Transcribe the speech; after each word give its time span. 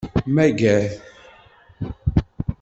Mager. 0.35 0.81